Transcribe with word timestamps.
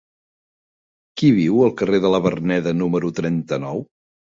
Qui 1.21 1.29
viu 1.41 1.63
al 1.67 1.75
carrer 1.83 2.03
de 2.09 2.13
la 2.17 2.25
Verneda 2.27 2.77
número 2.83 3.17
trenta-nou? 3.23 3.89